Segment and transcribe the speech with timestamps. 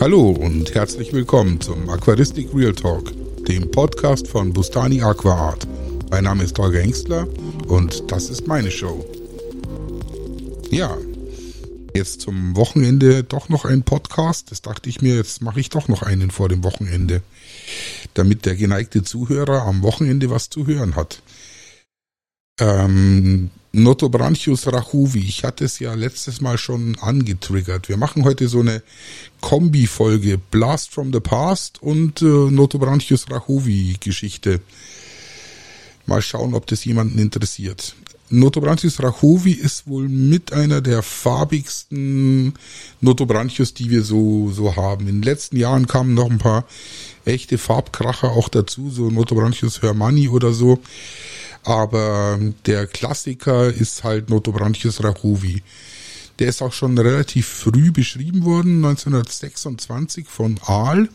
[0.00, 3.12] Hallo und herzlich willkommen zum Aquaristik Real Talk,
[3.46, 5.68] dem Podcast von Bustani Aquaart.
[6.10, 7.28] Mein Name ist Holger Engstler
[7.68, 9.04] und das ist meine Show.
[10.70, 10.96] Ja,
[11.94, 14.50] jetzt zum Wochenende doch noch ein Podcast.
[14.50, 17.20] Das dachte ich mir, jetzt mache ich doch noch einen vor dem Wochenende,
[18.14, 21.20] damit der geneigte Zuhörer am Wochenende was zu hören hat.
[22.60, 25.20] Ähm, Notobranchius rachuvi.
[25.20, 27.88] Ich hatte es ja letztes Mal schon angetriggert.
[27.88, 28.82] Wir machen heute so eine
[29.40, 34.60] Kombi-Folge Blast from the Past und äh, Notobranchius rachuvi Geschichte.
[36.06, 37.94] Mal schauen, ob das jemanden interessiert.
[38.30, 42.54] Notobranchius rachovi ist wohl mit einer der farbigsten
[43.00, 45.08] Notobranchius, die wir so, so haben.
[45.08, 46.64] In den letzten Jahren kamen noch ein paar
[47.24, 50.78] echte Farbkracher auch dazu, so Notobranchius hermanni oder so.
[51.64, 55.62] Aber der Klassiker ist halt Notobranchius rachovi.
[56.38, 61.08] Der ist auch schon relativ früh beschrieben worden, 1926 von Aal.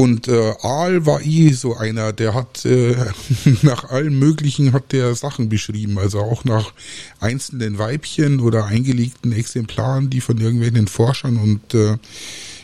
[0.00, 2.96] Und äh, Aal war eh so einer, der hat äh,
[3.62, 6.72] nach allen möglichen hat der Sachen beschrieben, also auch nach
[7.20, 11.98] einzelnen Weibchen oder eingelegten Exemplaren, die von irgendwelchen Forschern und äh,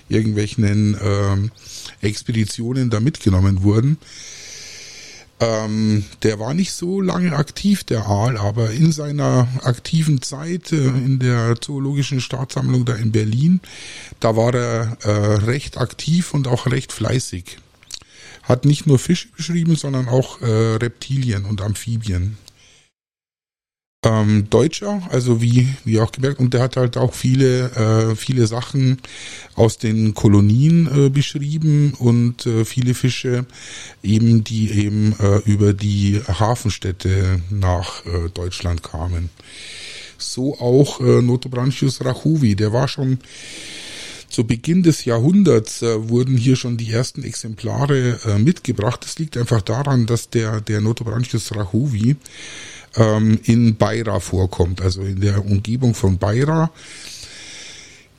[0.09, 3.99] irgendwelchen äh, Expeditionen da mitgenommen wurden.
[5.39, 10.77] Ähm, der war nicht so lange aktiv, der Aal, aber in seiner aktiven Zeit äh,
[10.77, 13.61] in der Zoologischen Staatssammlung da in Berlin,
[14.19, 15.11] da war er äh,
[15.45, 17.59] recht aktiv und auch recht fleißig.
[18.45, 22.39] Hat nicht nur Fische beschrieben, sondern auch äh, Reptilien und Amphibien
[24.07, 28.47] ähm, Deutscher, also wie, wie auch gemerkt, und der hat halt auch viele, äh, viele
[28.47, 28.99] Sachen
[29.55, 33.47] aus den Kolonien äh, beschrieben und äh, viele Fische
[34.03, 39.31] eben, die eben äh, über die Hafenstädte nach äh, Deutschland kamen.
[40.19, 43.19] So auch äh, Notobranchius rachuvi, der war schon
[44.29, 49.01] zu Beginn des Jahrhunderts äh, wurden hier schon die ersten Exemplare äh, mitgebracht.
[49.05, 52.17] Das liegt einfach daran, dass der, der Notobranchius rachuvi
[52.97, 56.71] ähm, in Beira vorkommt, also in der Umgebung von Beira.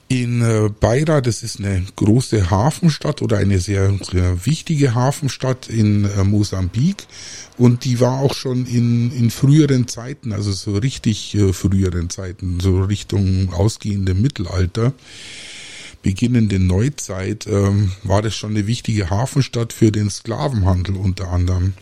[0.10, 6.06] In äh, Beira, das ist eine große Hafenstadt oder eine sehr, sehr wichtige Hafenstadt in
[6.06, 7.06] äh, Mosambik
[7.58, 12.62] und die war auch schon in, in früheren Zeiten, also so richtig äh, früheren Zeiten,
[12.62, 14.94] so Richtung ausgehende Mittelalter,
[16.02, 21.74] beginnende Neuzeit ähm, war das schon eine wichtige Hafenstadt für den Sklavenhandel unter anderem.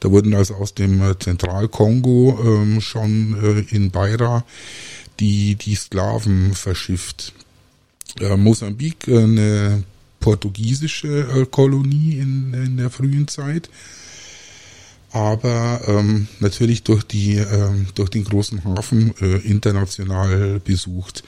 [0.00, 4.44] Da wurden also aus dem äh, Zentralkongo ähm, schon äh, in Beira
[5.20, 7.32] die, die Sklaven verschifft.
[8.20, 9.84] Äh, Mosambik, äh, eine
[10.20, 13.68] portugiesische äh, Kolonie in, in der frühen Zeit
[15.12, 21.22] aber ähm, natürlich durch die ähm, durch den großen Hafen äh, international besucht.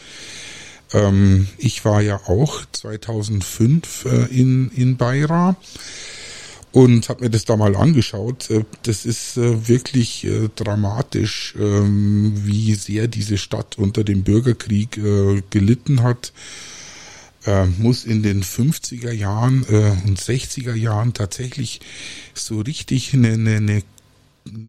[0.94, 5.56] Ähm, ich war ja auch 2005 äh, in, in Beira
[6.74, 8.50] und habe mir das da mal angeschaut.
[8.50, 15.00] Äh, das ist äh, wirklich äh, dramatisch, ähm, wie sehr diese Stadt unter dem Bürgerkrieg
[15.50, 16.32] gelitten hat.
[17.46, 21.80] Äh, muss in den 50er Jahren und 60er Jahren tatsächlich
[22.32, 23.82] so richtig eine, eine, eine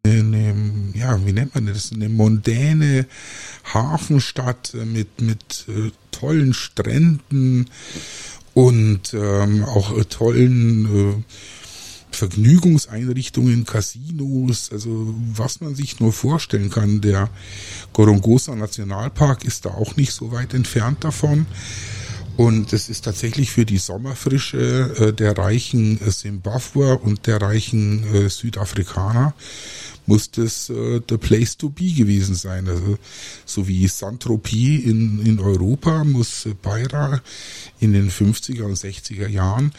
[0.05, 0.55] eine,
[0.93, 3.05] ja, wie nennt man das, eine mondäne
[3.73, 7.69] Hafenstadt mit, mit äh, tollen Stränden
[8.53, 11.23] und ähm, auch äh, tollen äh,
[12.15, 17.01] Vergnügungseinrichtungen, Casinos, also was man sich nur vorstellen kann.
[17.01, 17.29] Der
[17.91, 21.45] Gorongosa Nationalpark ist da auch nicht so weit entfernt davon.
[22.37, 28.03] Und es ist tatsächlich für die Sommerfrische äh, der reichen äh, Zimbabwer und der reichen
[28.13, 29.33] äh, Südafrikaner
[30.07, 32.67] muss das äh, the place to be gewesen sein.
[32.67, 32.97] Also
[33.45, 37.21] so wie Saint-Tropez in, in Europa muss Beira
[37.79, 39.71] in den 50er und 60er Jahren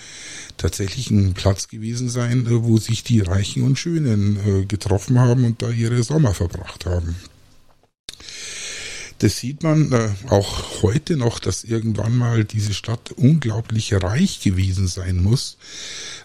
[0.56, 5.62] tatsächlich ein Platz gewesen sein, wo sich die Reichen und Schönen äh, getroffen haben und
[5.62, 7.16] da ihre Sommer verbracht haben.
[9.18, 14.88] Das sieht man äh, auch heute noch, dass irgendwann mal diese Stadt unglaublich reich gewesen
[14.88, 15.56] sein muss,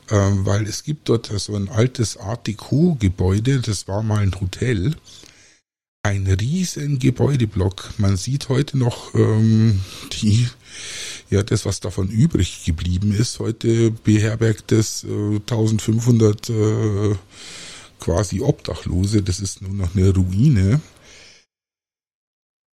[0.10, 4.96] äh, weil es gibt dort so ein altes Art Deco-Gebäude, das war mal ein Hotel.
[6.04, 7.92] Ein riesen Gebäudeblock.
[8.00, 9.82] Man sieht heute noch ähm,
[10.14, 10.48] die,
[11.30, 13.38] ja, das, was davon übrig geblieben ist.
[13.38, 17.16] Heute beherbergt es äh, 1500 äh,
[18.00, 19.22] quasi Obdachlose.
[19.22, 20.82] Das ist nur noch eine Ruine.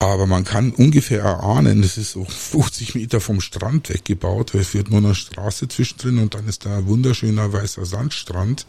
[0.00, 4.90] Aber man kann ungefähr erahnen, das ist so 50 Meter vom Strand weggebaut, es führt
[4.90, 8.66] nur eine Straße zwischendrin und dann ist da ein wunderschöner weißer Sandstrand.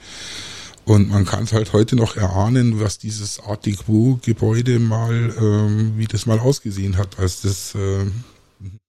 [0.85, 6.07] Und man kann es halt heute noch erahnen, was dieses Art Deco-Gebäude mal, ähm, wie
[6.07, 8.07] das mal ausgesehen hat, als das äh,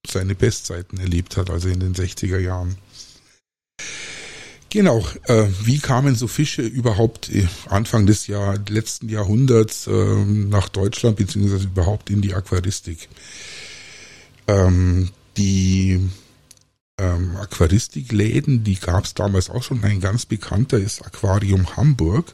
[0.06, 2.76] seine Bestzeiten erlebt hat, also in den 60er Jahren.
[4.70, 10.68] Genau, äh, wie kamen so Fische überhaupt äh, Anfang des Jahr, letzten Jahrhunderts äh, nach
[10.68, 13.08] Deutschland beziehungsweise überhaupt in die Aquaristik?
[14.46, 16.00] Ähm, die
[16.98, 19.82] ähm, Aquaristikläden, die gab es damals auch schon.
[19.82, 22.32] Ein ganz bekannter ist Aquarium Hamburg,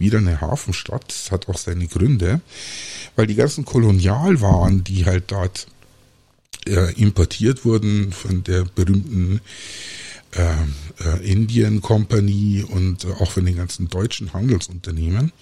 [0.00, 1.04] wieder eine Hafenstadt.
[1.06, 2.40] Das hat auch seine Gründe,
[3.14, 5.68] weil die ganzen Kolonialwaren, die halt dort
[6.66, 9.40] äh, importiert wurden von der berühmten
[10.32, 10.54] äh,
[11.04, 15.32] äh, Indian Company und äh, auch von den ganzen deutschen Handelsunternehmen.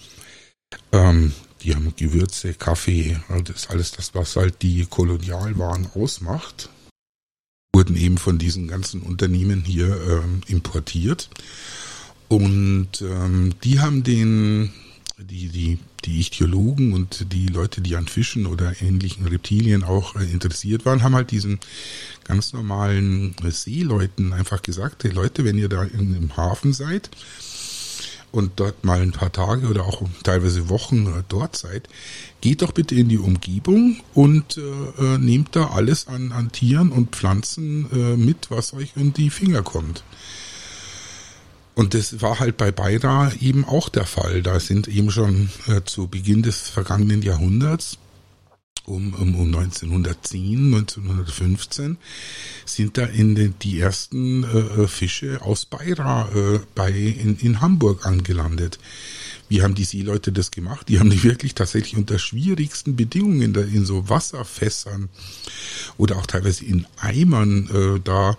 [0.91, 6.69] Ähm, die haben Gewürze, Kaffee, das alles das, was halt die Kolonialwaren ausmacht.
[7.73, 11.29] Wurden eben von diesen ganzen Unternehmen hier ähm, importiert.
[12.27, 14.71] Und ähm, die haben den
[15.21, 20.23] die, die, die Ichthyologen und die Leute, die an Fischen oder ähnlichen Reptilien auch äh,
[20.23, 21.59] interessiert waren, haben halt diesen
[22.23, 27.09] ganz normalen äh, Seeleuten einfach gesagt, hey Leute, wenn ihr da in, im Hafen seid
[28.31, 31.89] und dort mal ein paar Tage oder auch teilweise Wochen äh, dort seid,
[32.41, 37.15] geht doch bitte in die Umgebung und äh, nehmt da alles an, an Tieren und
[37.15, 40.03] Pflanzen äh, mit, was euch in die Finger kommt.
[41.79, 44.41] Und das war halt bei Beira eben auch der Fall.
[44.43, 47.97] Da sind eben schon äh, zu Beginn des vergangenen Jahrhunderts
[48.83, 51.97] um, um, um 1910, 1915
[52.65, 58.05] sind da in den, die ersten äh, Fische aus Beira äh, bei in, in Hamburg
[58.05, 58.77] angelandet.
[59.47, 60.89] Wie haben die Seeleute das gemacht?
[60.89, 65.07] Die haben die wirklich tatsächlich unter schwierigsten Bedingungen da in so Wasserfässern
[65.97, 68.37] oder auch teilweise in Eimern äh, da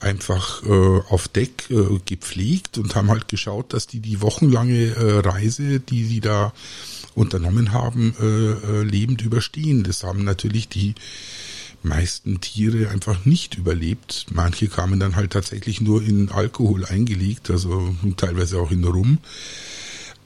[0.00, 5.18] einfach äh, auf Deck äh, gepflegt und haben halt geschaut, dass die die wochenlange äh,
[5.20, 6.52] Reise, die sie da
[7.14, 9.84] unternommen haben, äh, äh, lebend überstehen.
[9.84, 10.94] Das haben natürlich die
[11.82, 14.26] meisten Tiere einfach nicht überlebt.
[14.30, 19.18] Manche kamen dann halt tatsächlich nur in Alkohol eingelegt, also teilweise auch in Rum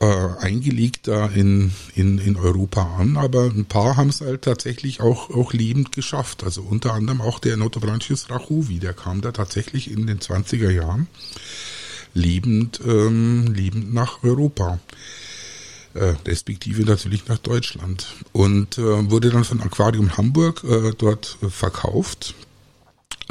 [0.05, 5.01] äh, eingelegt da in, in, in Europa an, aber ein paar haben es halt tatsächlich
[5.01, 6.45] auch, auch lebend geschafft.
[6.45, 11.07] Also unter anderem auch der Notobranchius rachovi, der kam da tatsächlich in den 20er Jahren
[12.13, 14.79] lebend, ähm, lebend nach Europa.
[15.95, 18.07] Äh, respektive natürlich nach Deutschland.
[18.33, 22.35] Und äh, wurde dann von Aquarium Hamburg äh, dort äh, verkauft.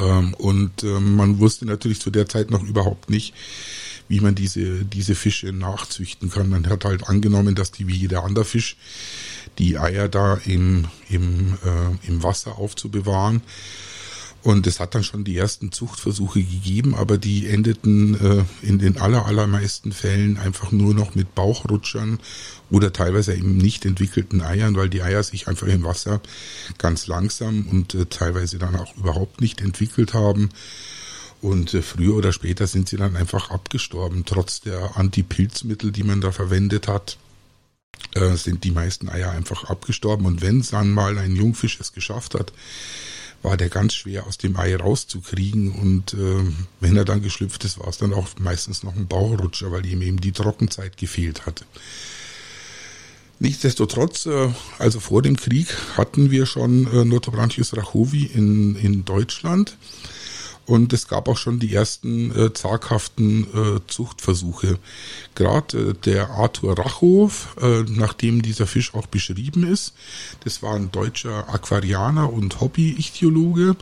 [0.00, 3.34] Ähm, und äh, man wusste natürlich zu der Zeit noch überhaupt nicht,
[4.08, 6.48] wie man diese, diese Fische nachzüchten kann.
[6.48, 8.76] Man hat halt angenommen, dass die wie jeder andere Fisch
[9.58, 13.42] die Eier da im, im, äh, im Wasser aufzubewahren.
[14.44, 18.98] Und es hat dann schon die ersten Zuchtversuche gegeben, aber die endeten äh, in den
[18.98, 22.20] aller, allermeisten Fällen einfach nur noch mit Bauchrutschern
[22.70, 26.20] oder teilweise eben nicht entwickelten Eiern, weil die Eier sich einfach im Wasser
[26.76, 30.50] ganz langsam und äh, teilweise dann auch überhaupt nicht entwickelt haben.
[31.44, 34.24] Und äh, früher oder später sind sie dann einfach abgestorben.
[34.24, 37.18] Trotz der Antipilzmittel, die man da verwendet hat,
[38.14, 40.24] äh, sind die meisten Eier einfach abgestorben.
[40.24, 42.54] Und wenn dann mal ein Jungfisch es geschafft hat,
[43.42, 45.72] war der ganz schwer aus dem Ei rauszukriegen.
[45.72, 46.50] Und äh,
[46.80, 50.00] wenn er dann geschlüpft ist, war es dann auch meistens noch ein Bauchrutscher, weil ihm
[50.00, 51.66] eben die Trockenzeit gefehlt hatte.
[53.38, 54.48] Nichtsdestotrotz, äh,
[54.78, 55.68] also vor dem Krieg
[55.98, 59.76] hatten wir schon äh, Notobranchius rachovi in, in Deutschland.
[60.66, 64.78] Und es gab auch schon die ersten äh, zaghaften äh, Zuchtversuche.
[65.34, 69.92] Gerade äh, der Arthur Rachhof, äh, nachdem dieser Fisch auch beschrieben ist,
[70.44, 73.76] das war ein deutscher Aquarianer und Hobby-Ichthyologe,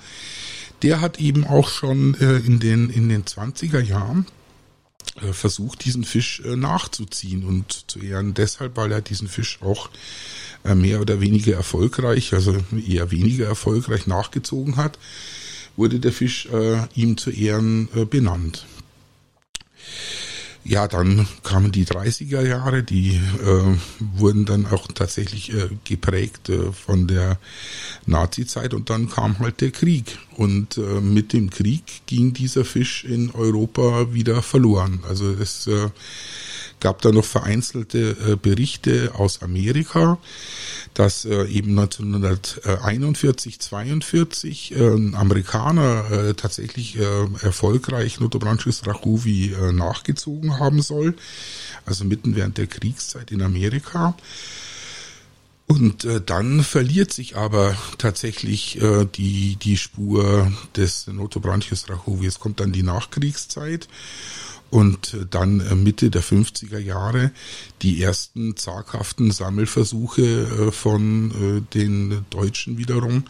[0.83, 4.27] der hat eben auch schon äh, in, den, in den 20er Jahren
[5.21, 9.89] äh, versucht, diesen Fisch äh, nachzuziehen und zu ehren deshalb, weil er diesen Fisch auch
[10.65, 12.57] äh, mehr oder weniger erfolgreich, also
[12.89, 14.99] eher weniger erfolgreich nachgezogen hat
[15.77, 18.67] wurde der Fisch äh, ihm zu Ehren äh, benannt.
[20.65, 26.71] Ja, dann kamen die 30er Jahre, die äh, wurden dann auch tatsächlich äh, geprägt äh,
[26.71, 27.39] von der
[28.07, 30.19] Nazi-Zeit und dann kam halt der Krieg.
[30.37, 35.01] Und äh, mit dem Krieg ging dieser Fisch in Europa wieder verloren.
[35.09, 35.89] Also es äh,
[36.83, 40.19] gab da noch vereinzelte äh, Berichte aus Amerika,
[40.95, 47.05] dass äh, eben 1941, 42 äh, ein Amerikaner tatsächlich äh,
[47.41, 51.15] erfolgreich Notobranchius rachuvi äh, nachgezogen haben soll,
[51.87, 54.15] also mitten während der Kriegszeit in Amerika.
[55.69, 62.27] Und äh, dann verliert sich aber tatsächlich äh, die, die Spur des Notobranchius rachuvi.
[62.27, 63.89] Es kommt dann die Nachkriegszeit
[64.73, 67.31] und dann äh, Mitte der 50er Jahre
[67.83, 73.25] die ersten zaghaften Sammelversuche äh, von äh, den Deutschen wiederum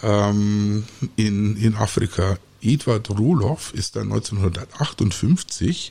[0.00, 0.84] ähm,
[1.16, 2.38] in, in Afrika.
[2.62, 5.90] Edward Roloff ist dann 1958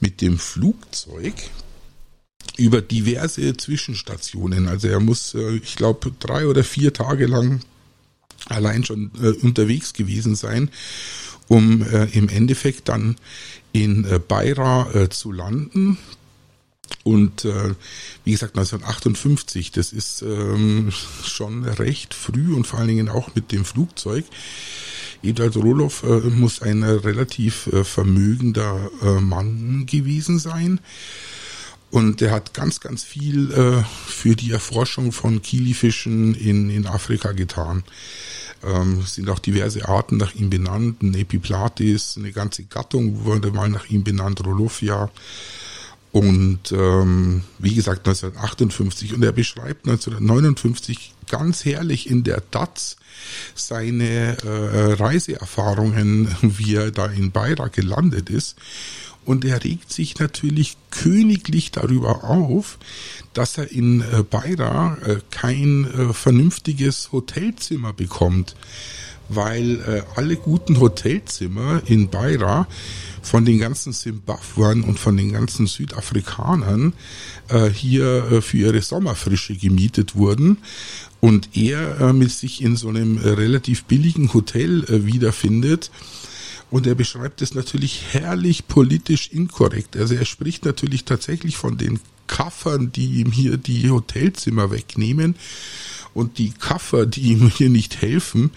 [0.00, 1.34] mit dem Flugzeug
[2.56, 4.66] über diverse Zwischenstationen.
[4.66, 7.60] Also er muss, äh, ich glaube, drei oder vier Tage lang
[8.48, 10.70] allein schon äh, unterwegs gewesen sein,
[11.48, 13.16] um äh, im Endeffekt dann
[13.72, 15.98] in äh, Beira äh, zu landen.
[17.04, 17.74] Und äh,
[18.24, 20.92] wie gesagt, 1958, das ist ähm,
[21.24, 24.24] schon recht früh und vor allen Dingen auch mit dem Flugzeug.
[25.22, 30.80] Edward Roloff äh, muss ein relativ äh, vermögender äh, Mann gewesen sein.
[31.90, 37.32] Und er hat ganz, ganz viel äh, für die Erforschung von Kilifischen in, in Afrika
[37.32, 37.84] getan.
[38.64, 41.02] Ähm, sind auch diverse Arten nach ihm benannt.
[41.02, 45.10] Ein Epiplatis, eine ganze Gattung wurde mal nach ihm benannt, Rolophia.
[46.12, 52.96] Und ähm, wie gesagt 1958 und er beschreibt 1959 ganz herrlich in der DATS
[53.54, 58.56] seine äh, Reiseerfahrungen, wie er da in Beira gelandet ist.
[59.24, 62.78] Und er regt sich natürlich königlich darüber auf,
[63.32, 68.56] dass er in äh, Beira äh, kein äh, vernünftiges Hotelzimmer bekommt,
[69.28, 72.66] weil alle guten Hotelzimmer in Beira
[73.22, 76.92] von den ganzen Simbabwan und von den ganzen Südafrikanern
[77.72, 80.58] hier für ihre Sommerfrische gemietet wurden
[81.20, 85.90] und er mit sich in so einem relativ billigen Hotel wiederfindet.
[86.72, 89.94] Und er beschreibt es natürlich herrlich politisch inkorrekt.
[89.94, 95.36] Also er spricht natürlich tatsächlich von den Kaffern, die ihm hier die Hotelzimmer wegnehmen
[96.14, 98.52] und die Kaffer, die ihm hier nicht helfen.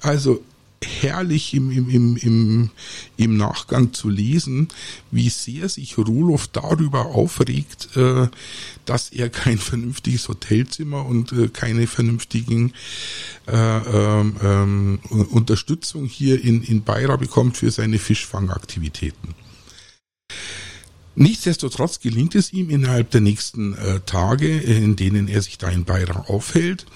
[0.00, 0.42] Also
[0.84, 2.70] herrlich im, im, im, im,
[3.16, 4.68] im Nachgang zu lesen,
[5.10, 8.28] wie sehr sich Roloff darüber aufregt, äh,
[8.84, 12.72] dass er kein vernünftiges Hotelzimmer und äh, keine vernünftigen
[13.46, 14.98] äh, ähm, ähm,
[15.30, 19.34] Unterstützung hier in, in Beira bekommt für seine Fischfangaktivitäten.
[21.14, 25.84] Nichtsdestotrotz gelingt es ihm innerhalb der nächsten äh, Tage, in denen er sich da in
[25.84, 26.86] Beira aufhält,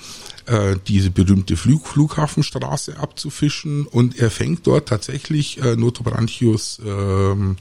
[0.47, 7.57] äh, diese berühmte Flug Flughafenstraße abzufischen und er fängt dort tatsächlich äh, Notobranchius ähm,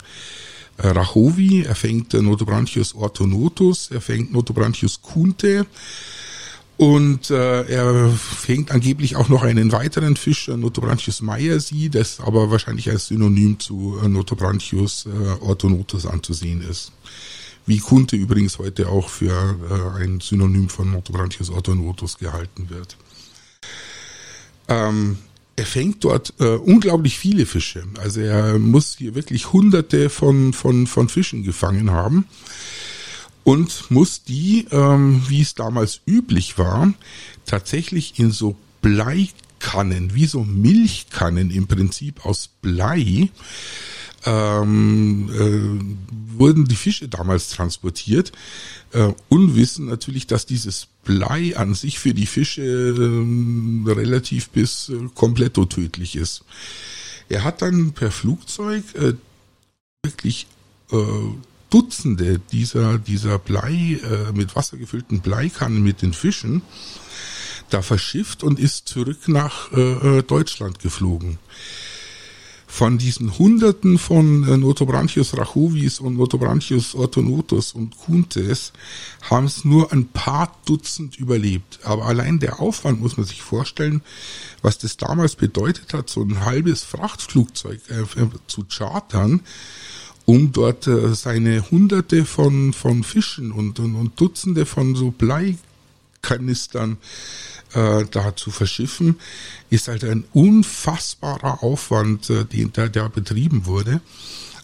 [0.77, 5.65] äh, Rachovi, er fängt äh, Notobranchius orthonotus, er fängt Notobranchius kunte
[6.77, 12.51] und äh, er fängt angeblich auch noch einen weiteren Fisch, äh, Notobranchius meyersi, das aber
[12.51, 16.91] wahrscheinlich als Synonym zu äh, Notobranchius äh, orthonotus anzusehen ist.
[17.65, 22.97] Wie Kunte übrigens heute auch für äh, ein Synonym von Notobranchius orthonotus gehalten wird.
[24.67, 25.17] Ähm,
[25.55, 27.83] er fängt dort äh, unglaublich viele Fische.
[27.99, 32.25] Also er muss hier wirklich hunderte von, von, von Fischen gefangen haben
[33.43, 36.93] und muss die, ähm, wie es damals üblich war,
[37.45, 43.29] tatsächlich in so Bleikannen, wie so Milchkannen im Prinzip aus Blei,
[44.25, 48.31] ähm, äh, wurden die Fische damals transportiert,
[48.91, 55.09] äh, unwissen natürlich, dass dieses Blei an sich für die Fische äh, relativ bis äh,
[55.13, 56.43] komplett tödlich ist.
[57.29, 59.13] Er hat dann per Flugzeug äh,
[60.03, 60.47] wirklich
[60.91, 60.97] äh,
[61.69, 66.61] Dutzende dieser, dieser Blei, äh, mit Wasser gefüllten Bleikannen mit den Fischen
[67.69, 71.39] da verschifft und ist zurück nach äh, äh Deutschland geflogen.
[72.67, 78.73] Von diesen Hunderten von äh, Notobranchius rachovis und Notobranchius orthonotus und Kuntes
[79.29, 81.79] haben es nur ein paar Dutzend überlebt.
[81.83, 84.01] Aber allein der Aufwand muss man sich vorstellen,
[84.61, 88.03] was das damals bedeutet hat, so ein halbes Frachtflugzeug äh,
[88.47, 89.41] zu chartern
[90.25, 96.97] um dort äh, seine Hunderte von, von Fischen und, und, und Dutzende von so Bleikanistern
[97.75, 99.19] äh, da zu verschiffen,
[99.69, 104.01] ist halt ein unfassbarer Aufwand, äh, den da, der betrieben wurde.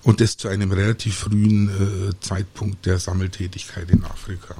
[0.04, 4.56] Und das zu einem relativ frühen äh, Zeitpunkt der Sammeltätigkeit in Afrika.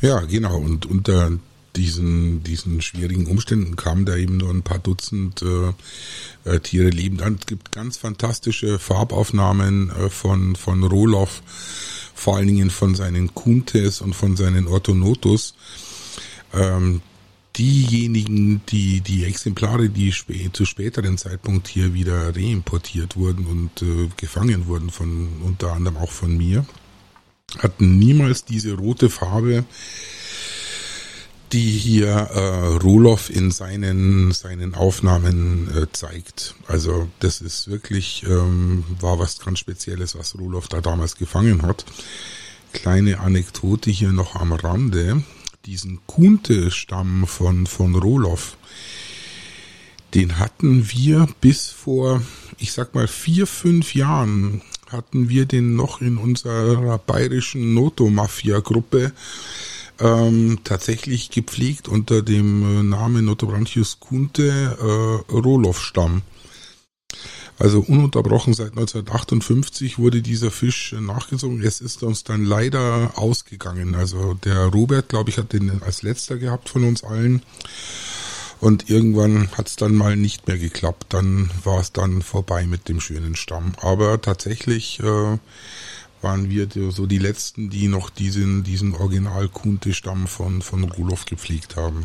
[0.00, 0.58] Ja, genau.
[0.58, 1.32] Und unter
[1.76, 5.72] diesen, diesen schwierigen Umständen kamen da eben nur ein paar Dutzend äh,
[6.44, 7.36] äh, Tiere lebend an.
[7.40, 11.42] Es gibt ganz fantastische Farbaufnahmen äh, von, von Roloff,
[12.14, 15.54] vor allen Dingen von seinen Kuntes und von seinen Orthonotus.
[16.52, 17.02] Ähm,
[17.56, 24.08] diejenigen, die, die Exemplare, die spä zu späteren Zeitpunkt hier wieder reimportiert wurden und äh,
[24.16, 26.64] gefangen wurden von, unter anderem auch von mir,
[27.58, 29.64] hatten niemals diese rote Farbe,
[31.52, 36.54] die hier äh, Roloff in seinen seinen Aufnahmen äh, zeigt.
[36.66, 41.86] Also das ist wirklich ähm, war was ganz Spezielles, was Roloff da damals gefangen hat.
[42.74, 45.22] Kleine Anekdote hier noch am Rande.
[45.66, 48.56] Diesen Kunte-Stamm von, von Roloff,
[50.14, 52.22] den hatten wir bis vor,
[52.58, 59.12] ich sag mal, vier, fünf Jahren hatten wir den noch in unserer bayerischen Noto-Mafia-Gruppe
[60.00, 66.22] ähm, tatsächlich gepflegt unter dem äh, Namen Notobranchius Kunte äh, Roloff-Stamm.
[67.58, 71.60] Also ununterbrochen seit 1958 wurde dieser Fisch nachgezogen.
[71.62, 73.96] Es ist uns dann leider ausgegangen.
[73.96, 77.42] Also der Robert, glaube ich, hat den als letzter gehabt von uns allen.
[78.60, 81.06] Und irgendwann hat es dann mal nicht mehr geklappt.
[81.10, 83.72] Dann war es dann vorbei mit dem schönen Stamm.
[83.80, 85.38] Aber tatsächlich äh,
[86.22, 92.04] waren wir so die letzten, die noch diesen, diesen Original-Kunte-Stamm von, von Rulof gepflegt haben.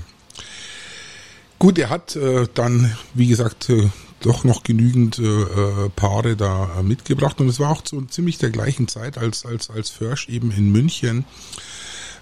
[1.59, 3.89] Gut, er hat äh, dann, wie gesagt, äh,
[4.25, 8.37] doch noch genügend äh, äh Paare da äh, mitgebracht und es war auch zu ziemlich
[8.37, 11.25] der gleichen Zeit als als als Försch eben in München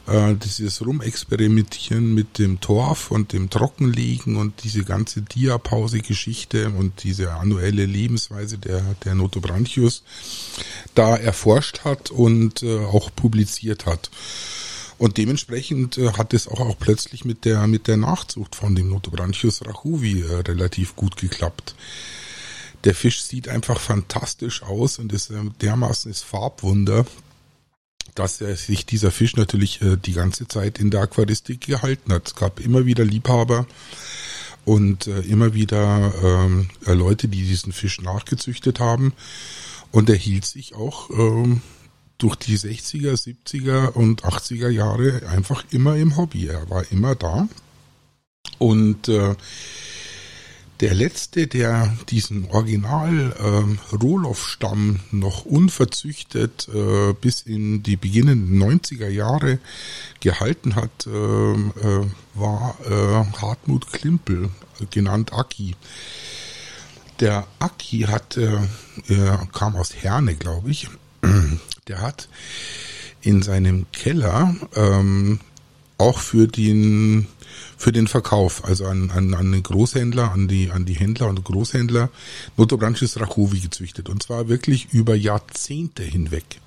[0.07, 7.33] äh, dieses Rumexperimentieren mit dem Torf und dem Trockenlegen und diese ganze Diapause-Geschichte und diese
[7.33, 10.03] annuelle Lebensweise der, der Notobranchius
[10.95, 14.09] da erforscht hat und äh, auch publiziert hat.
[15.01, 18.89] Und dementsprechend äh, hat es auch, auch plötzlich mit der, mit der Nachzucht von dem
[18.89, 21.73] Notobranchius rachuvi äh, relativ gut geklappt.
[22.83, 27.07] Der Fisch sieht einfach fantastisch aus und ist äh, dermaßen ist Farbwunder,
[28.13, 32.27] dass er sich dieser Fisch natürlich die ganze Zeit in der Aquaristik gehalten hat.
[32.27, 33.65] Es gab immer wieder Liebhaber
[34.65, 39.13] und immer wieder ähm, äh, Leute, die diesen Fisch nachgezüchtet haben.
[39.91, 41.61] Und er hielt sich auch ähm,
[42.21, 46.47] durch die 60er, 70er und 80er Jahre einfach immer im Hobby.
[46.47, 47.47] Er war immer da.
[48.59, 49.35] Und äh,
[50.81, 59.07] der letzte, der diesen Original äh, Roloff-Stamm noch unverzüchtet äh, bis in die beginnenden 90er
[59.07, 59.59] Jahre
[60.19, 64.49] gehalten hat, äh, äh, war äh, Hartmut Klimpel,
[64.91, 65.75] genannt Aki.
[67.19, 68.57] Der Aki hat, äh,
[69.07, 70.87] er kam aus Herne, glaube ich,
[71.87, 72.27] der hat
[73.21, 75.39] in seinem Keller ähm,
[75.97, 77.27] auch für den
[77.77, 81.43] für den Verkauf, also an, an, an den Großhändler, an die, an die Händler und
[81.43, 82.09] Großhändler
[82.55, 84.07] Notobranchis Rachowi gezüchtet.
[84.07, 86.61] Und zwar wirklich über Jahrzehnte hinweg.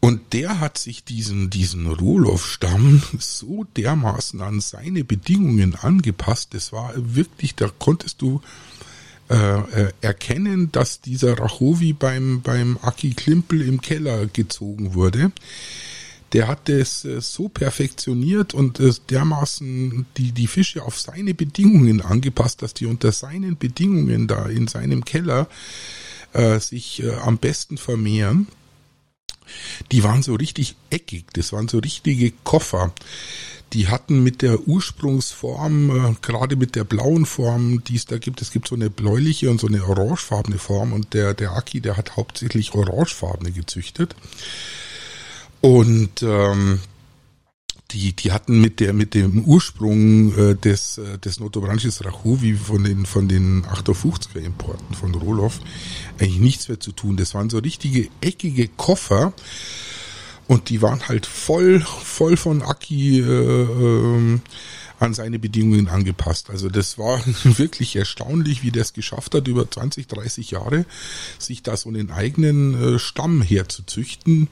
[0.00, 6.52] Und der hat sich diesen, diesen Roloff-Stamm so dermaßen an seine Bedingungen angepasst.
[6.52, 8.42] Das war wirklich, da konntest du
[9.30, 15.32] äh, erkennen, dass dieser Rachowi beim, beim Aki Klimpel im Keller gezogen wurde
[16.32, 22.00] der hat es äh, so perfektioniert und äh, dermaßen die, die Fische auf seine Bedingungen
[22.00, 25.48] angepasst, dass die unter seinen Bedingungen da in seinem Keller
[26.32, 28.46] äh, sich äh, am besten vermehren.
[29.90, 32.92] Die waren so richtig eckig, das waren so richtige Koffer.
[33.72, 38.42] Die hatten mit der Ursprungsform, äh, gerade mit der blauen Form, die es da gibt,
[38.42, 41.96] es gibt so eine bläuliche und so eine orangefarbene Form und der, der Aki, der
[41.96, 44.16] hat hauptsächlich orangefarbene gezüchtet.
[45.60, 46.80] Und ähm,
[47.92, 52.84] die, die hatten mit der mit dem Ursprung äh, des äh, des Notobranchis Rachuvi von
[52.84, 55.60] den von den 58er Importen von Roloff
[56.18, 57.16] eigentlich nichts mehr zu tun.
[57.16, 59.32] Das waren so richtige eckige Koffer
[60.50, 64.38] und die waren halt voll voll von Aki äh, äh,
[64.98, 66.50] an seine Bedingungen angepasst.
[66.50, 70.86] Also das war wirklich erstaunlich, wie der es geschafft hat, über 20, 30 Jahre
[71.38, 74.48] sich da so einen eigenen äh, Stamm herzuzüchten.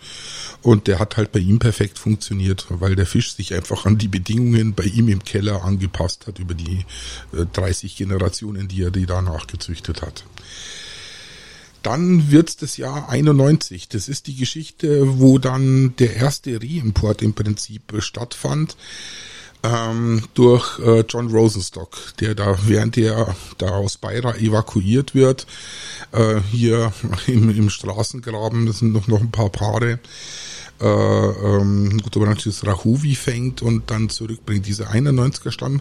[0.62, 4.06] Und der hat halt bei ihm perfekt funktioniert, weil der Fisch sich einfach an die
[4.06, 6.86] Bedingungen bei ihm im Keller angepasst hat über die
[7.32, 10.22] 30 äh, Generationen, die er die danach gezüchtet hat.
[11.88, 13.88] Dann wird's das Jahr 91.
[13.88, 18.76] Das ist die Geschichte, wo dann der erste Reimport im Prinzip stattfand
[19.62, 25.46] ähm, durch äh, John Rosenstock, der da, während er da aus Beira evakuiert wird,
[26.12, 26.92] äh, hier
[27.26, 29.98] im, im Straßengraben, das sind noch, noch ein paar Paare,
[30.80, 34.66] äh, ähm, Rahuvi fängt und dann zurückbringt.
[34.66, 35.80] Dieser 91er Stamm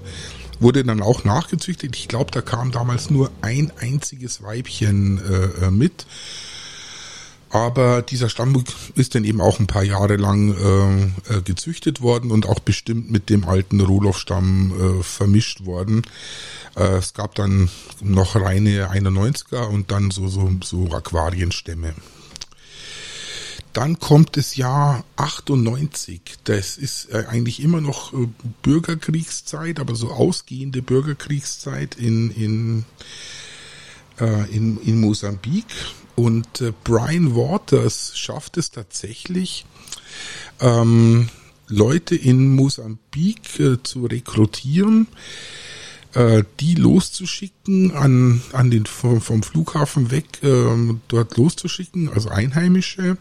[0.59, 1.95] wurde dann auch nachgezüchtet.
[1.95, 6.05] Ich glaube, da kam damals nur ein einziges Weibchen äh, äh mit.
[7.49, 8.61] Aber dieser Stamm
[8.95, 13.09] ist dann eben auch ein paar Jahre lang äh, äh, gezüchtet worden und auch bestimmt
[13.09, 16.01] mit dem alten Roloff-Stamm äh, vermischt worden.
[16.75, 17.69] Äh, es gab dann
[18.01, 21.93] noch reine 91er und dann so, so, so Aquarienstämme.
[23.77, 26.19] Dann kommt das Jahr 98.
[26.45, 28.27] Das ist äh, eigentlich immer noch äh,
[28.63, 32.85] Bürgerkriegszeit, aber so ausgehende Bürgerkriegszeit in, in,
[34.19, 35.67] äh, in, in Mosambik.
[36.15, 39.67] Und äh, Brian Waters schafft es tatsächlich,
[40.59, 41.29] ähm,
[41.67, 45.05] Leute in Mosambik äh, zu rekrutieren,
[46.17, 50.65] äh, die loszuschicken, an, an den vom, Flughafen weg äh,
[51.07, 53.17] dort loszuschicken, also Einheimische,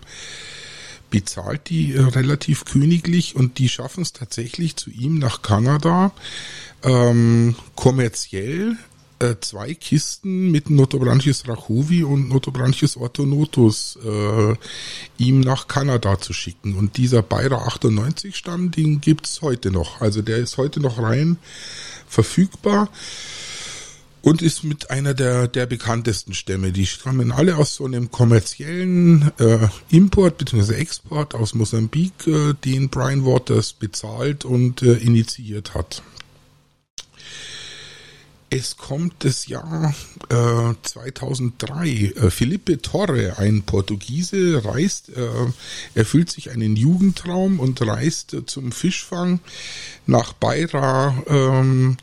[1.10, 6.12] bezahlt die äh, relativ königlich und die schaffen es tatsächlich zu ihm nach Kanada
[6.82, 8.76] ähm, kommerziell
[9.18, 14.54] äh, zwei Kisten mit Notobranchius rachovi und Notobranchius orthonotus äh,
[15.18, 16.76] ihm nach Kanada zu schicken.
[16.76, 20.00] Und dieser Bayer 98 Stamm, den gibt's heute noch.
[20.00, 21.38] Also der ist heute noch rein
[22.08, 22.88] verfügbar
[24.26, 26.72] und ist mit einer der, der bekanntesten Stämme.
[26.72, 30.74] Die stammen alle aus so einem kommerziellen äh, Import bzw.
[30.74, 36.02] Export aus Mosambik, äh, den Brian Waters bezahlt und äh, initiiert hat.
[38.48, 39.92] Es kommt das Jahr
[40.28, 41.88] äh, 2003.
[41.88, 45.28] Äh, Felipe Torre, ein Portugiese, reist, äh,
[45.94, 49.40] erfüllt sich einen Jugendtraum und reist äh, zum Fischfang
[50.06, 51.96] nach Beira, ähm,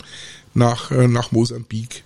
[0.53, 2.03] nach, äh, nach Mosambik.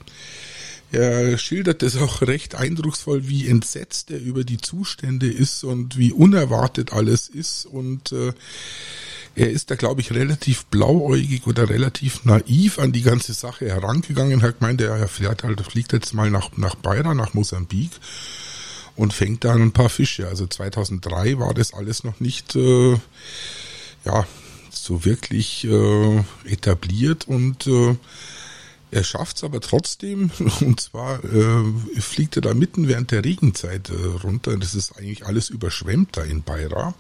[0.92, 6.14] Er schildert es auch recht eindrucksvoll, wie entsetzt er über die Zustände ist und wie
[6.14, 8.32] unerwartet alles ist und äh,
[9.36, 14.40] er ist da, glaube ich, relativ blauäugig oder relativ naiv an die ganze Sache herangegangen.
[14.40, 17.92] Er hat gemeint, er fährt halt, fliegt jetzt mal nach, nach Beira, nach Mosambik
[18.96, 20.28] und fängt da ein paar Fische.
[20.28, 22.98] Also 2003 war das alles noch nicht, äh,
[24.06, 24.26] ja,
[24.72, 27.96] so wirklich äh, etabliert und äh,
[28.92, 33.90] er schafft es aber trotzdem, und zwar äh, fliegt er da mitten während der Regenzeit
[33.90, 34.58] äh, runter.
[34.58, 36.94] Das ist eigentlich alles überschwemmt da in Beira.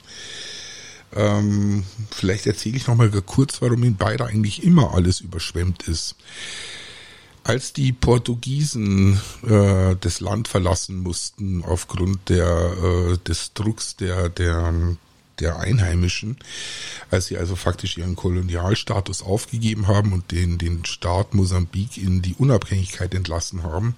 [1.16, 6.16] Ähm, vielleicht erzähle ich nochmal kurz, warum in Beira eigentlich immer alles überschwemmt ist.
[7.44, 14.98] Als die Portugiesen äh, das Land verlassen mussten aufgrund der, äh, des Drucks der, der,
[15.40, 16.38] der Einheimischen,
[17.12, 22.36] als sie also faktisch ihren Kolonialstatus aufgegeben haben und den, den Staat Mosambik in die
[22.36, 23.96] Unabhängigkeit entlassen haben,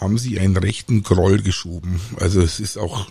[0.00, 2.00] haben sie einen rechten Groll geschoben.
[2.18, 3.06] Also es ist auch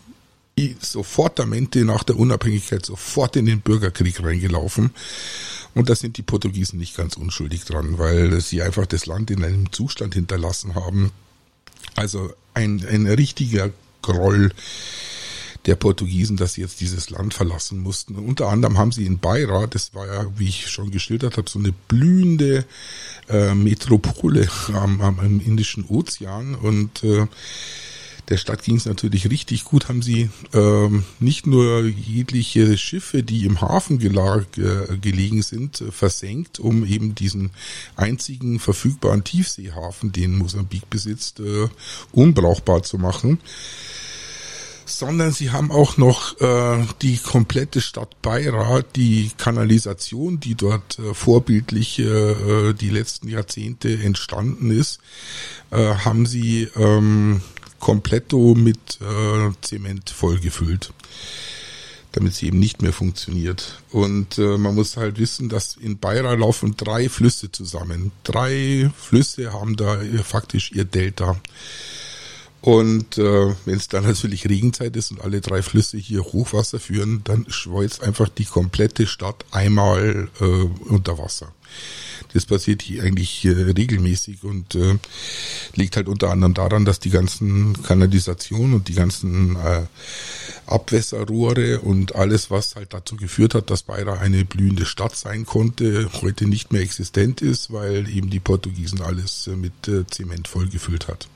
[0.79, 4.91] Sofortamente nach der Unabhängigkeit sofort in den Bürgerkrieg reingelaufen.
[5.73, 9.43] Und da sind die Portugiesen nicht ganz unschuldig dran, weil sie einfach das Land in
[9.43, 11.11] einem Zustand hinterlassen haben.
[11.95, 14.51] Also ein, ein richtiger Groll
[15.65, 18.15] der Portugiesen, dass sie jetzt dieses Land verlassen mussten.
[18.15, 21.49] Und unter anderem haben sie in Beira, das war ja, wie ich schon geschildert habe,
[21.49, 22.65] so eine blühende
[23.29, 26.55] äh, Metropole am, am, am Indischen Ozean.
[26.55, 27.27] Und äh,
[28.29, 33.45] der Stadt ging es natürlich richtig gut, haben sie ähm, nicht nur jegliche Schiffe, die
[33.45, 37.51] im Hafen gelag, äh, gelegen sind, äh, versenkt, um eben diesen
[37.95, 41.67] einzigen verfügbaren Tiefseehafen, den Mosambik besitzt, äh,
[42.13, 43.39] unbrauchbar zu machen
[44.97, 51.13] sondern sie haben auch noch äh, die komplette Stadt Beira, die Kanalisation, die dort äh,
[51.13, 54.99] vorbildlich äh, die letzten Jahrzehnte entstanden ist,
[55.71, 57.41] äh, haben sie ähm,
[57.79, 60.93] kompletto mit äh, Zement vollgefüllt,
[62.13, 63.81] damit sie eben nicht mehr funktioniert.
[63.91, 68.11] Und äh, man muss halt wissen, dass in Beira laufen drei Flüsse zusammen.
[68.23, 71.41] Drei Flüsse haben da ihr, faktisch ihr Delta.
[72.61, 77.21] Und äh, wenn es dann natürlich Regenzeit ist und alle drei Flüsse hier Hochwasser führen,
[77.23, 81.51] dann schweizt einfach die komplette Stadt einmal äh, unter Wasser.
[82.33, 84.97] Das passiert hier eigentlich äh, regelmäßig und äh,
[85.75, 89.83] liegt halt unter anderem daran, dass die ganzen Kanalisationen und die ganzen äh,
[90.67, 96.09] Abwässerrohre und alles, was halt dazu geführt hat, dass Beira eine blühende Stadt sein konnte,
[96.21, 101.07] heute nicht mehr existent ist, weil eben die Portugiesen alles äh, mit äh, Zement vollgefüllt
[101.07, 101.27] hat.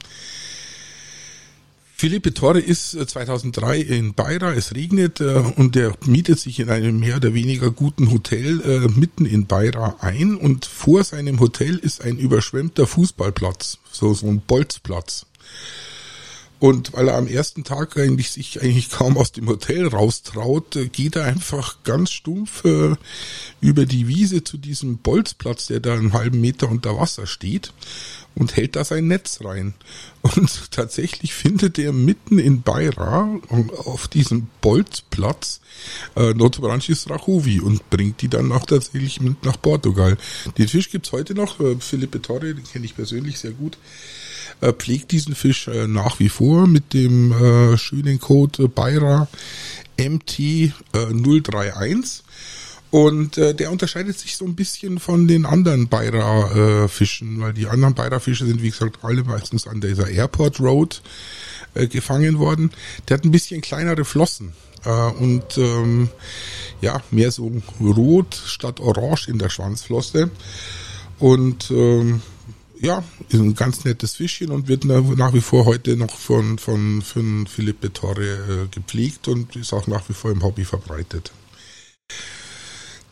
[2.06, 6.70] Philippe Torre ist 2003 äh, in Beira, es regnet äh, und er mietet sich in
[6.70, 10.36] einem mehr oder weniger guten Hotel äh, mitten in Beira ein.
[10.36, 15.26] Und vor seinem Hotel ist ein überschwemmter Fußballplatz, so, so ein Bolzplatz.
[16.60, 20.90] Und weil er am ersten Tag eigentlich sich eigentlich kaum aus dem Hotel raustraut, äh,
[20.90, 22.96] geht er einfach ganz stumpf äh,
[23.62, 27.74] über die Wiese zu diesem Bolzplatz, der da einen halben Meter unter Wasser steht
[28.36, 29.74] und hält da sein Netz rein.
[30.22, 33.40] Und tatsächlich findet er mitten in Beira
[33.86, 35.62] auf diesem Bolzplatz
[36.16, 40.18] äh, Notobranchis Rachovi und bringt die dann auch tatsächlich mit nach Portugal.
[40.58, 41.60] Den Fisch gibt's heute noch.
[41.60, 43.78] Äh, Philippe Torre, den kenne ich persönlich sehr gut,
[44.62, 49.28] äh, pflegt diesen Fisch äh, nach wie vor mit dem äh, schönen Code Beira
[49.98, 52.24] MT äh, 031
[52.96, 57.68] und äh, der unterscheidet sich so ein bisschen von den anderen Beira-Fischen, äh, weil die
[57.68, 61.02] anderen Beira-Fische sind, wie gesagt, alle meistens an dieser Airport Road
[61.74, 62.72] äh, gefangen worden.
[63.10, 64.54] Der hat ein bisschen kleinere Flossen.
[64.86, 66.08] äh, und ähm,
[66.80, 70.32] ja, mehr so rot statt orange in der Schwanzflosse.
[71.20, 72.22] Und ähm,
[72.80, 77.02] ja, ist ein ganz nettes Fischchen und wird nach wie vor heute noch von, von,
[77.02, 81.34] von Philippe Torre äh, gepflegt und ist auch nach wie vor im Hobby verbreitet.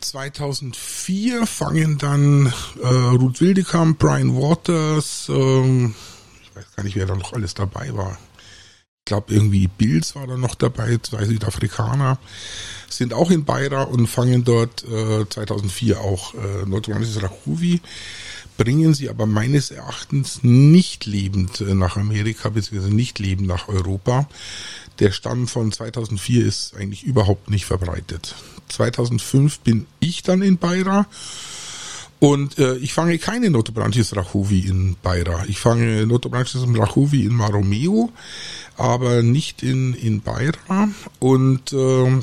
[0.04, 5.94] 2004 fangen dann äh, Ruth Wildekamp, Brian Waters, ähm,
[6.42, 8.18] ich weiß gar nicht, wer da noch alles dabei war.
[9.06, 12.16] Ich glaube, irgendwie Bills war da noch dabei, zwei Südafrikaner,
[12.88, 17.82] sind auch in Beira und fangen dort äh, 2004 auch äh, Nordrhein-Westfalen Rachuvi
[18.56, 24.26] bringen sie aber meines Erachtens nicht lebend äh, nach Amerika, beziehungsweise nicht lebend nach Europa.
[25.00, 28.34] Der Stamm von 2004 ist eigentlich überhaupt nicht verbreitet.
[28.70, 31.06] 2005 bin ich dann in Beira
[32.24, 35.44] und äh, ich fange keine Notobranchis Rachuvi in Beira.
[35.46, 38.10] Ich fange Notobranchis Rachuvi in Maromeo,
[38.78, 40.88] aber nicht in, in Beira.
[41.18, 42.22] Und äh,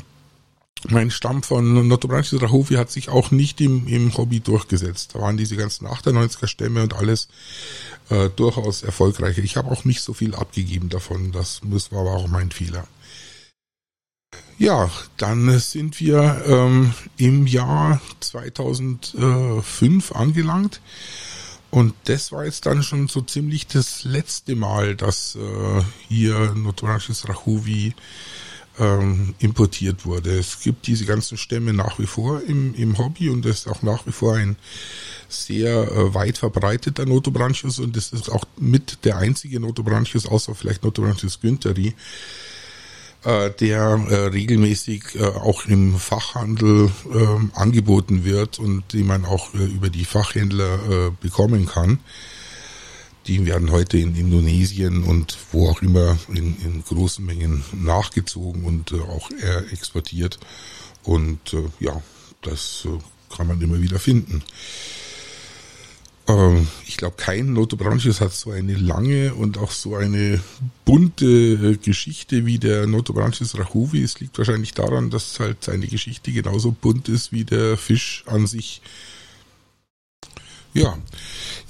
[0.88, 5.14] mein Stamm von Notobranchis Rachuvi hat sich auch nicht im, im Hobby durchgesetzt.
[5.14, 7.28] Da waren diese ganzen 98er Stämme und alles
[8.10, 9.44] äh, durchaus erfolgreicher.
[9.44, 11.30] Ich habe auch nicht so viel abgegeben davon.
[11.30, 11.60] Das
[11.92, 12.88] war aber auch mein Fehler.
[14.58, 20.80] Ja, dann sind wir ähm, im Jahr 2005 angelangt.
[21.70, 27.28] Und das war jetzt dann schon so ziemlich das letzte Mal, dass äh, hier Notorachis
[27.28, 27.94] Rachuvi
[28.78, 30.38] ähm, importiert wurde.
[30.38, 33.82] Es gibt diese ganzen Stämme nach wie vor im, im Hobby und das ist auch
[33.82, 34.56] nach wie vor ein
[35.28, 40.84] sehr äh, weit verbreiteter Notobranchus und das ist auch mit der einzige Notobranchus, außer vielleicht
[40.84, 41.94] Notobranchus güntheri,
[43.24, 49.64] der äh, regelmäßig äh, auch im Fachhandel äh, angeboten wird und die man auch äh,
[49.64, 52.00] über die Fachhändler äh, bekommen kann.
[53.28, 58.90] Die werden heute in Indonesien und wo auch immer in, in großen Mengen nachgezogen und
[58.90, 60.40] äh, auch äh, exportiert.
[61.04, 62.02] Und äh, ja,
[62.42, 64.42] das äh, kann man immer wieder finden.
[66.28, 70.40] Ähm, ich glaube, kein Noto Branches hat so eine lange und auch so eine
[70.84, 74.02] bunte äh, Geschichte wie der Noto Branches Rachuvi.
[74.02, 78.46] Es liegt wahrscheinlich daran, dass halt seine Geschichte genauso bunt ist wie der Fisch an
[78.46, 78.82] sich.
[80.74, 80.96] Ja,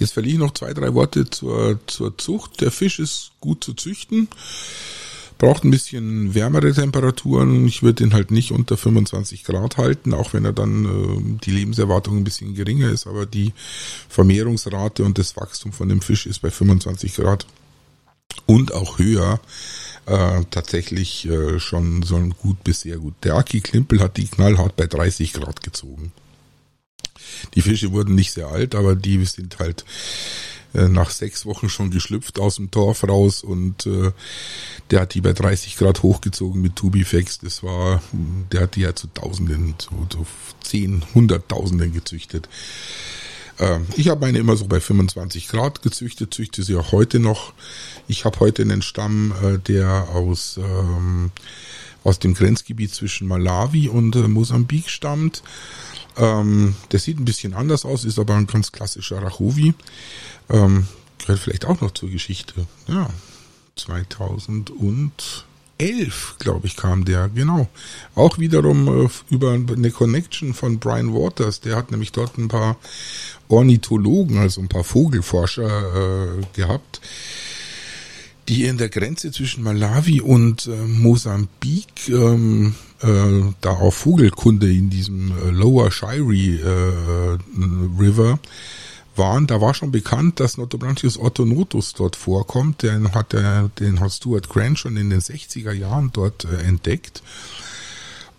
[0.02, 2.60] Jetzt verliere ich noch zwei, drei Worte zur, zur Zucht.
[2.60, 4.26] Der Fisch ist gut zu züchten,
[5.42, 7.66] braucht ein bisschen wärmere Temperaturen.
[7.66, 11.50] Ich würde ihn halt nicht unter 25 Grad halten, auch wenn er dann äh, die
[11.50, 13.52] Lebenserwartung ein bisschen geringer ist, aber die
[14.08, 17.48] Vermehrungsrate und das Wachstum von dem Fisch ist bei 25 Grad
[18.46, 19.40] und auch höher
[20.06, 23.14] äh, tatsächlich äh, schon so ein gut bis sehr gut.
[23.24, 26.12] Der Aki Klimpel hat die knallhart bei 30 Grad gezogen.
[27.54, 29.84] Die Fische wurden nicht sehr alt, aber die sind halt
[30.74, 34.12] äh, nach sechs Wochen schon geschlüpft aus dem Torf raus und äh,
[34.90, 37.38] der hat die bei 30 Grad hochgezogen mit Tubifex.
[37.40, 38.02] Das war,
[38.52, 40.26] der hat die ja zu Tausenden, zu, zu
[40.62, 42.48] zehn, Hunderttausenden gezüchtet.
[43.58, 47.52] Äh, ich habe meine immer so bei 25 Grad gezüchtet, züchte sie auch heute noch.
[48.08, 51.30] Ich habe heute einen Stamm, äh, der aus ähm,
[52.04, 55.42] aus dem Grenzgebiet zwischen Malawi und äh, Mosambik stammt.
[56.16, 59.74] Ähm, der sieht ein bisschen anders aus, ist aber ein ganz klassischer Rachowi.
[60.50, 60.86] Ähm,
[61.18, 62.66] gehört vielleicht auch noch zur Geschichte.
[62.86, 63.08] Ja,
[63.76, 64.66] 2011,
[66.38, 67.68] glaube ich, kam der, genau.
[68.14, 71.60] Auch wiederum äh, über eine Connection von Brian Waters.
[71.60, 72.76] Der hat nämlich dort ein paar
[73.48, 77.00] Ornithologen, also ein paar Vogelforscher äh, gehabt
[78.48, 84.90] die in der Grenze zwischen Malawi und äh, Mosambik ähm, äh, da auf Vogelkunde in
[84.90, 87.38] diesem äh, Lower Shirey äh,
[87.98, 88.38] River
[89.16, 92.82] waren, da war schon bekannt, dass Notobranchius orthonotus dort vorkommt.
[92.82, 97.22] Den hat der, den hat Stuart Grant schon in den 60er Jahren dort äh, entdeckt.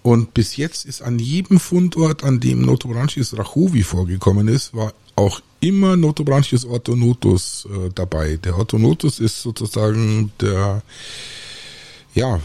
[0.01, 5.41] Und bis jetzt ist an jedem Fundort, an dem Notobranchius rachovi vorgekommen ist, war auch
[5.61, 8.37] immer Notobranchius orthonotus äh, dabei.
[8.37, 10.81] Der Orthonotus ist sozusagen der,
[12.13, 12.41] ja,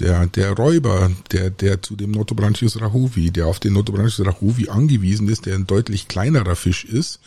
[0.00, 5.28] der, der Räuber, der, der zu dem Notobranchius rahuvi, der auf den Notobranchius rahuvi angewiesen
[5.28, 7.20] ist, der ein deutlich kleinerer Fisch ist.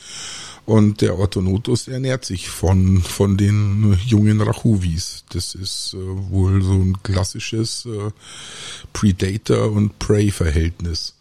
[0.66, 5.24] Und der Orthonotus ernährt sich von, von den jungen Rachuvis.
[5.30, 8.10] Das ist äh, wohl so ein klassisches äh,
[8.92, 11.14] Predator- und Prey-Verhältnis.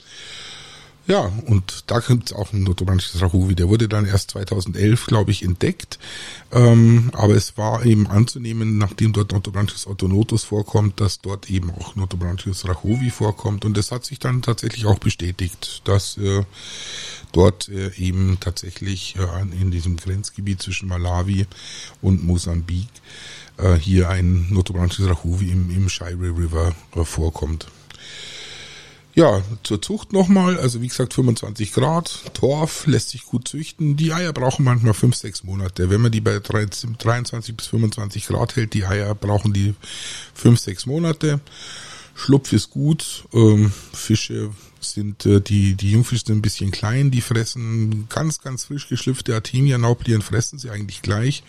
[1.06, 3.54] Ja, und da gibt es auch ein Notobranchisches Rahuvi.
[3.54, 5.98] Der wurde dann erst 2011, glaube ich, entdeckt.
[6.50, 11.94] Ähm, aber es war eben anzunehmen, nachdem dort Notobranchus autonotus vorkommt, dass dort eben auch
[11.94, 13.66] Notobranchus rahuvi vorkommt.
[13.66, 16.44] Und das hat sich dann tatsächlich auch bestätigt, dass äh,
[17.32, 21.46] dort äh, eben tatsächlich äh, in diesem Grenzgebiet zwischen Malawi
[22.00, 22.88] und Mosambik
[23.58, 27.66] äh, hier ein Notobranchus rahuvi im, im Shire River äh, vorkommt.
[29.14, 33.96] Ja, zur Zucht nochmal, also wie gesagt 25 Grad, Torf lässt sich gut züchten.
[33.96, 35.88] Die Eier brauchen manchmal 5, 6 Monate.
[35.88, 39.74] Wenn man die bei 23 bis 25 Grad hält, die Eier brauchen die
[40.35, 41.40] 5, 6 Monate.
[42.16, 44.50] Schlupf ist gut, ähm, Fische
[44.81, 49.35] sind, äh, die, die Jungfische sind ein bisschen klein, die fressen ganz, ganz frisch geschlüpfte
[49.35, 51.42] Artemia-Nauplien, fressen sie eigentlich gleich.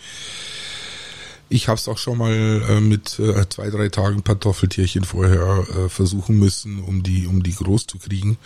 [1.48, 5.88] Ich habe es auch schon mal äh, mit äh, zwei, drei Tagen Kartoffeltierchen vorher äh,
[5.88, 8.36] versuchen müssen, um die, um die groß zu kriegen.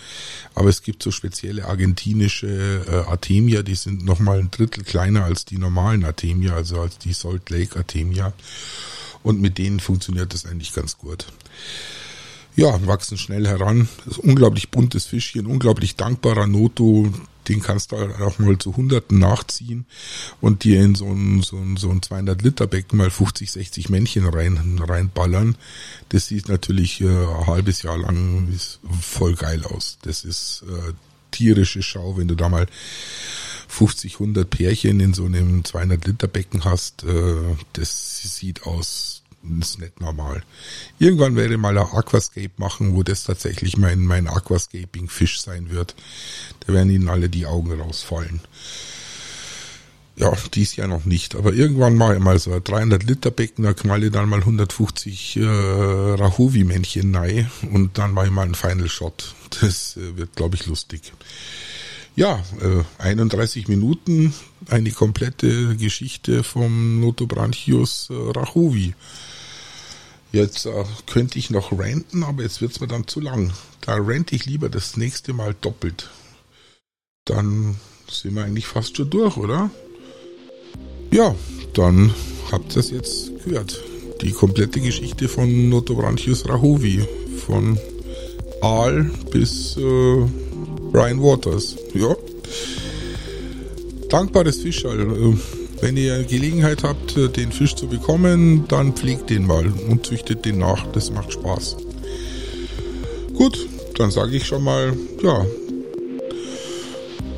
[0.55, 5.47] Aber es gibt so spezielle argentinische äh, Artemia, die sind nochmal ein Drittel kleiner als
[5.47, 8.35] die normalen Artemia, also als die Salt Lake Artemia.
[9.23, 11.27] Und mit denen funktioniert das eigentlich ganz gut
[12.57, 13.89] ja, wachsen schnell heran.
[14.07, 17.13] Das unglaublich buntes Fischchen, unglaublich dankbarer Noto.
[17.49, 19.87] Den kannst du auch mal zu Hunderten nachziehen
[20.41, 23.89] und dir in so ein, so ein, so ein 200 Liter Becken mal 50, 60
[23.89, 25.57] Männchen rein, reinballern.
[26.11, 28.49] Das sieht natürlich äh, ein halbes Jahr lang
[29.01, 29.99] voll geil aus.
[30.03, 30.93] Das ist äh,
[31.31, 32.67] tierische Schau, wenn du da mal
[33.69, 37.05] 50, 100 Pärchen in so einem 200 Liter Becken hast.
[37.05, 39.20] Äh, das sieht aus
[39.61, 40.43] ist nicht normal.
[40.99, 45.95] Irgendwann werde ich mal ein Aquascape machen, wo das tatsächlich mein, mein Aquascaping-Fisch sein wird.
[46.61, 48.41] Da werden ihnen alle die Augen rausfallen.
[50.17, 51.35] Ja, dies Jahr noch nicht.
[51.35, 54.41] Aber irgendwann mache ich mal so ein 300 Liter Becken, da knall ich dann mal
[54.41, 59.35] 150 äh, Rahuvi-Männchen rein und dann mache ich mal einen Final Shot.
[59.61, 61.13] Das äh, wird, glaube ich, lustig.
[62.21, 64.35] Ja, äh, 31 Minuten,
[64.69, 68.93] eine komplette Geschichte vom Notobranchius äh, Rahuvi.
[70.31, 73.55] Jetzt äh, könnte ich noch ranten, aber jetzt wird's mir dann zu lang.
[73.81, 76.11] Da rente ich lieber das nächste Mal doppelt.
[77.25, 79.71] Dann sind wir eigentlich fast schon durch, oder?
[81.11, 81.35] Ja,
[81.73, 82.15] dann
[82.53, 83.83] habt ihr es jetzt gehört.
[84.21, 87.03] Die komplette Geschichte von Notobranchius rahovi.
[87.47, 87.79] Von
[88.61, 90.27] Aal bis äh,
[90.93, 91.77] Brian Waters.
[91.95, 92.15] Ja.
[94.09, 95.01] Dankbares Fischall.
[95.01, 95.37] Äh,
[95.81, 100.45] wenn ihr Gelegenheit habt, äh, den Fisch zu bekommen, dann pflegt den mal und züchtet
[100.45, 100.87] den nach.
[100.89, 101.77] Das macht Spaß.
[103.35, 105.47] Gut, dann sage ich schon mal, ja,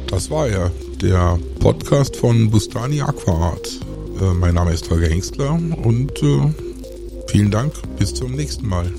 [0.08, 3.80] das war ja der Podcast von Bustani Aquaart.
[4.20, 6.52] Äh, mein Name ist Holger Hengstler und äh,
[7.28, 7.72] vielen Dank.
[7.98, 8.90] Bis zum nächsten Mal.